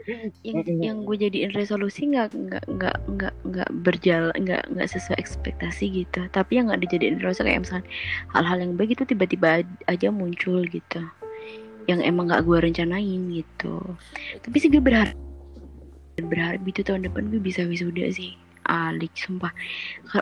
yang 0.47 0.57
yang 0.79 0.97
gue 1.03 1.17
jadiin 1.19 1.51
resolusi 1.51 2.07
nggak 2.07 2.31
nggak 2.31 2.65
nggak 2.71 2.97
nggak 3.11 3.33
nggak 3.43 3.69
berjalan 3.83 4.35
nggak 4.39 4.63
nggak 4.71 4.87
sesuai 4.87 5.19
ekspektasi 5.19 6.05
gitu 6.05 6.23
tapi 6.31 6.59
yang 6.59 6.71
nggak 6.71 6.87
dijadiin 6.87 7.19
resolusi 7.19 7.51
kayak 7.51 7.61
misalkan 7.67 7.87
hal-hal 8.31 8.57
yang 8.63 8.73
baik 8.79 8.95
itu 8.95 9.03
tiba-tiba 9.03 9.67
aja 9.91 10.07
muncul 10.07 10.63
gitu 10.63 11.01
yang 11.87 11.99
emang 12.03 12.31
nggak 12.31 12.43
gue 12.47 12.57
rencanain 12.63 13.21
gitu 13.31 13.75
tapi 14.43 14.55
sih 14.59 14.71
gue 14.71 14.83
berharap 14.83 15.15
berharap 16.19 16.61
itu 16.65 16.81
tahun 16.83 17.07
depan 17.07 17.29
gue 17.31 17.41
bisa 17.41 17.63
wisuda 17.63 18.11
sih 18.11 18.35
alik 18.67 19.15
sumpah 19.15 19.49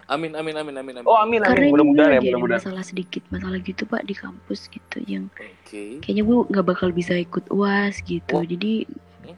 Amin 0.06 0.32
amin 0.32 0.54
amin 0.56 0.76
amin 0.76 0.94
amin. 0.96 1.06
Oh 1.06 1.18
amin 1.18 1.42
karena 1.42 1.66
amin 1.66 1.72
mudah-mudahan 1.72 2.10
gue 2.12 2.16
ya 2.16 2.22
mudah-mudahan. 2.32 2.62
masalah 2.62 2.84
sedikit 2.84 3.24
masalah 3.28 3.58
gitu 3.60 3.84
pak 3.84 4.02
di 4.02 4.14
kampus 4.14 4.70
gitu 4.70 4.98
yang 5.04 5.28
Oke. 5.36 6.00
kayaknya 6.00 6.24
gue 6.24 6.38
nggak 6.48 6.66
bakal 6.66 6.90
bisa 6.90 7.14
ikut 7.14 7.44
uas 7.50 8.00
gitu 8.02 8.32
Oh. 8.32 8.42
jadi 8.42 8.86
Hmm. 9.22 9.34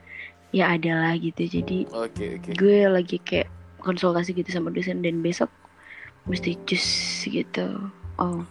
ya 0.52 0.66
ada 0.70 0.92
lah 0.98 1.14
gitu 1.16 1.42
jadi 1.42 1.88
Oke 1.90 2.38
oke. 2.38 2.50
gue 2.54 2.78
lagi 2.86 3.18
kayak 3.20 3.48
konsultasi 3.80 4.32
gitu 4.32 4.50
sama 4.50 4.68
dosen 4.68 5.00
dan 5.00 5.20
besok 5.20 5.48
mesti 6.26 6.60
cus 6.62 6.84
gitu 7.24 7.88
oh 8.18 8.44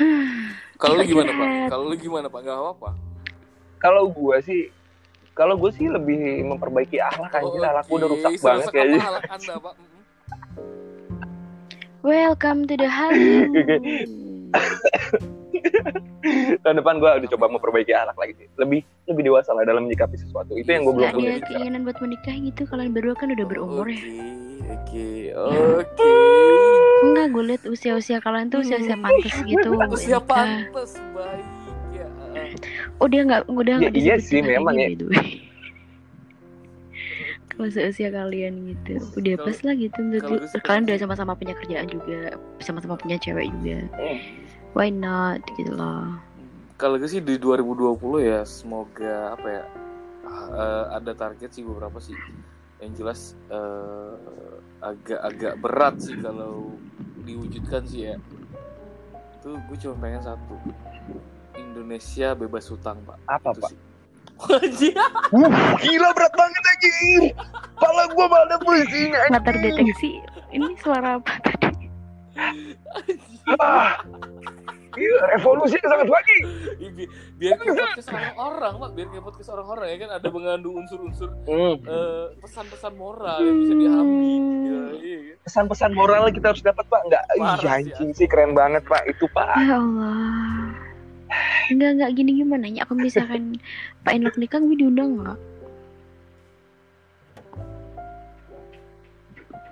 Kalau 0.80 0.96
lu 0.96 1.04
gimana 1.04 1.28
pak? 1.30 1.48
Kalau 1.68 1.84
lu 1.84 1.94
gimana 1.94 2.26
pak? 2.26 2.40
Gak 2.40 2.56
apa-apa. 2.56 2.90
Kalau 3.76 4.08
gua 4.08 4.40
sih 4.40 4.72
kalau 5.40 5.56
gue 5.56 5.72
sih 5.72 5.88
lebih 5.88 6.44
memperbaiki 6.44 7.00
akhlak 7.00 7.32
anjir, 7.32 7.64
akhlak 7.64 7.84
gua 7.88 7.96
udah 7.96 8.08
rusak 8.12 8.32
banget 8.44 8.68
kayaknya. 8.76 9.00
anda 9.24 9.54
pak? 9.56 9.74
Welcome 12.04 12.68
to 12.68 12.74
the 12.76 12.88
house 13.00 13.24
Tahun 16.60 16.76
depan 16.76 17.00
gue 17.00 17.08
udah 17.24 17.28
coba 17.32 17.46
memperbaiki 17.56 17.92
akhlak 17.96 18.20
lagi 18.20 18.32
sih. 18.36 18.46
Lebih 18.60 18.84
lebih 19.08 19.22
dewasa 19.32 19.56
lah 19.56 19.64
dalam 19.64 19.88
menyikapi 19.88 20.20
sesuatu. 20.20 20.52
Itu 20.60 20.68
yang 20.68 20.84
gue 20.84 20.92
belum 21.00 21.08
punya. 21.16 21.40
ada 21.40 21.48
keinginan 21.48 21.80
buat 21.88 21.96
menikah 22.04 22.36
gitu 22.36 22.62
kalian 22.68 22.92
berdua 22.92 23.16
kan 23.16 23.32
udah 23.32 23.46
berumur 23.48 23.88
ya 23.88 24.04
Oke 24.70 25.34
oke 25.34 26.12
enggak 27.10 27.26
gue 27.32 27.44
liat 27.48 27.62
usia-usia 27.66 28.20
kalian 28.22 28.52
tuh 28.52 28.62
usia-usia 28.62 28.94
pantas 29.00 29.34
gitu 29.42 29.68
Usia 29.90 30.20
pantas 30.22 31.00
baik. 31.16 31.59
Oh 33.00 33.08
dia 33.08 33.22
nggak 33.24 33.42
udah 33.46 33.74
Ya, 33.74 33.80
nggak 33.80 33.92
iya 33.92 34.14
disebut 34.16 34.24
sih, 34.24 34.38
lagi 34.38 34.52
memang 34.54 34.74
ya. 34.76 34.88
kalau 37.50 37.68
seusia 37.68 38.08
kalian 38.08 38.54
gitu 38.66 38.92
udah 39.14 39.34
Kalau- 39.34 39.46
pas 39.46 39.58
lah 39.60 39.74
gitu 39.74 39.98
menurut 40.00 40.42
sih 40.46 40.60
kalian 40.62 40.84
udah 40.86 40.98
sama-sama 40.98 41.32
punya 41.34 41.54
kerjaan 41.54 41.86
juga 41.86 42.18
sama-sama 42.58 42.94
punya 42.94 43.16
cewek 43.16 43.52
juga 43.52 43.78
Hmm. 43.92 44.18
why 44.72 44.88
not 44.88 45.40
gitu 45.54 45.72
loh 45.72 46.16
Kalau 46.76 46.96
gue 46.96 47.04
sih 47.06 47.20
di 47.20 47.36
2020 47.36 47.92
ya 48.22 48.40
semoga 48.40 49.36
apa 49.36 49.46
ya 49.50 49.62
eh, 50.50 50.84
ada 50.90 51.12
target 51.12 51.52
sih 51.52 51.60
beberapa 51.60 52.00
sih. 52.00 52.16
Yang 52.80 52.92
jelas 52.96 53.20
eh, 53.46 54.16
agak-agak 54.80 55.60
berat 55.60 56.00
sih 56.00 56.16
kalau 56.16 56.72
diwujudkan 57.20 57.84
sih 57.84 58.08
ya. 58.08 58.16
Itu 59.36 59.60
gue 59.60 59.76
cuma 59.76 60.00
pengen 60.00 60.24
satu. 60.24 60.56
Indonesia 61.70 62.34
bebas 62.34 62.66
hutang, 62.66 62.98
Pak. 63.02 63.18
Apa 63.24 63.50
Itu 63.50 63.60
pak? 63.60 63.72
Anjir. 64.40 64.94
Uh, 65.30 65.52
gila 65.78 66.08
berat 66.10 66.32
banget 66.32 66.62
anjir. 66.66 67.22
Pala 67.76 68.04
gue 68.08 68.26
malah 68.26 68.58
pusing 68.58 69.12
nggak 69.12 69.44
terdeteksi 69.44 70.16
ini 70.50 70.72
suara 70.76 71.20
apa 71.20 71.32
tadi 71.44 71.86
Ah. 73.60 74.00
Gila, 74.90 75.22
revolusi 75.30 75.78
sangat 75.78 76.08
pagi. 76.08 76.38
Bi- 76.90 77.06
biar 77.38 77.54
kayak 77.54 77.78
podcast 77.78 78.10
orang-orang, 78.10 78.72
Pak. 78.74 78.90
Biar 78.90 79.06
kayak 79.06 79.24
podcast 79.24 79.48
orang-orang 79.50 79.86
ya 79.86 79.96
kan 79.98 80.10
ada 80.18 80.28
mengandung 80.28 80.74
unsur-unsur 80.82 81.30
Hmm. 81.46 81.78
eh, 81.78 82.26
pesan-pesan 82.40 82.92
moral 82.96 83.38
yang 83.38 83.56
bisa 83.60 83.74
diambil. 83.76 84.42
Gitu. 84.50 84.96
Iya, 84.98 85.18
kan? 85.20 85.36
Pesan-pesan 85.46 85.90
moral 85.94 86.22
kita 86.32 86.46
harus 86.50 86.64
dapat 86.64 86.84
pak. 86.84 87.00
Enggak, 87.06 87.22
iya 87.30 87.70
anjing 87.70 88.10
sih 88.10 88.26
keren 88.26 88.50
banget 88.50 88.82
pak. 88.82 89.04
Itu 89.06 89.30
pak. 89.30 89.52
ya 89.60 89.78
Allah 89.78 90.59
Enggak, 91.70 91.90
enggak 91.94 92.10
gini 92.18 92.30
gimana 92.42 92.66
ya 92.66 92.82
Kalau 92.82 92.98
misalkan 92.98 93.54
Pak 94.04 94.12
Enok 94.18 94.36
nikah 94.38 94.58
gue 94.58 94.76
diundang 94.76 95.18
nggak? 95.18 95.38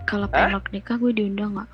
Kalau 0.06 0.26
Pak? 0.30 0.54
Enok 0.54 0.66
nikah 0.70 0.96
gue 0.96 1.12
diundang 1.12 1.58
nggak? 1.58 1.70